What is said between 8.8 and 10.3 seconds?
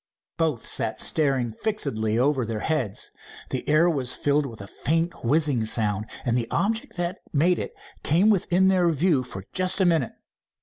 view for just a minute.